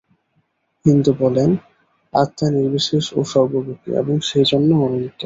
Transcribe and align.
হিন্দু 0.85 1.11
বলেন 1.19 1.49
আত্মা 2.13 2.47
নির্বিশেষ 2.51 3.05
ও 3.13 3.29
সর্বব্যাপী, 3.31 3.89
এবং 4.01 4.15
সেইজন্য 4.27 4.69
অনন্ত। 4.85 5.17